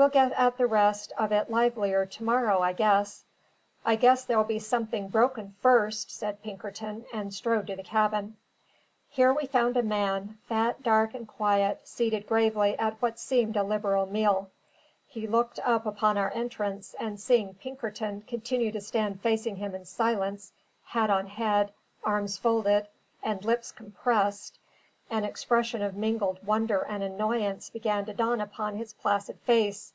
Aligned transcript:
We'll 0.00 0.08
get 0.08 0.32
at 0.32 0.56
the 0.56 0.66
rest 0.66 1.12
of 1.18 1.30
it 1.30 1.50
livelier 1.50 2.06
to 2.06 2.24
morrow, 2.24 2.60
I 2.62 2.72
guess." 2.72 3.22
"I 3.84 3.96
guess 3.96 4.24
there'll 4.24 4.44
be 4.44 4.58
something 4.58 5.08
broken 5.08 5.54
first," 5.60 6.10
said 6.10 6.42
Pinkerton, 6.42 7.04
and 7.12 7.34
strode 7.34 7.66
to 7.66 7.76
the 7.76 7.82
cabin. 7.82 8.38
Here 9.10 9.30
we 9.34 9.44
found 9.44 9.76
a 9.76 9.82
man, 9.82 10.38
fat, 10.48 10.82
dark, 10.82 11.12
and 11.12 11.28
quiet, 11.28 11.86
seated 11.86 12.26
gravely 12.26 12.78
at 12.78 12.94
what 13.02 13.18
seemed 13.18 13.58
a 13.58 13.62
liberal 13.62 14.06
meal. 14.06 14.50
He 15.06 15.26
looked 15.26 15.58
up 15.58 15.84
upon 15.84 16.16
our 16.16 16.30
entrance; 16.34 16.94
and 16.98 17.20
seeing 17.20 17.52
Pinkerton 17.56 18.22
continue 18.22 18.72
to 18.72 18.80
stand 18.80 19.20
facing 19.20 19.56
him 19.56 19.74
in 19.74 19.84
silence, 19.84 20.50
hat 20.82 21.10
on 21.10 21.26
head, 21.26 21.74
arms 22.02 22.38
folded, 22.38 22.86
and 23.22 23.44
lips 23.44 23.70
compressed, 23.70 24.56
an 25.12 25.24
expression 25.24 25.82
of 25.82 25.96
mingled 25.96 26.38
wonder 26.46 26.82
and 26.88 27.02
annoyance 27.02 27.68
began 27.70 28.04
to 28.04 28.14
dawn 28.14 28.40
upon 28.40 28.76
his 28.76 28.92
placid 28.92 29.36
face. 29.40 29.92